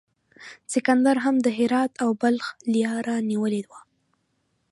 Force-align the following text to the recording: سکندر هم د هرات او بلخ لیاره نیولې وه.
سکندر 0.73 1.17
هم 1.25 1.35
د 1.45 1.47
هرات 1.57 1.91
او 2.03 2.09
بلخ 2.21 2.45
لیاره 2.73 3.15
نیولې 3.29 3.63
وه. 3.69 3.79